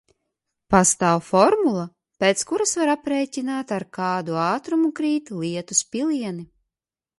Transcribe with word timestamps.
Pastāv 0.75 1.19
formula, 1.25 1.83
pēc 2.23 2.41
kuras 2.53 2.73
var 2.81 2.91
aprēķināt, 2.95 3.75
ar 3.77 3.87
kādu 3.99 4.41
ātrumu 4.47 4.93
krīt 5.03 5.33
lietus 5.45 5.87
pilieni. 5.97 6.51